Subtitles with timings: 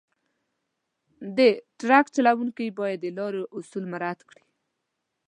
[1.37, 1.39] د
[1.79, 4.43] ټرک چلونکي باید د لارې اصول رعایت کړي.